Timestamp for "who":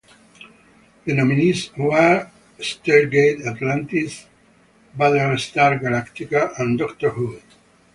7.11-7.37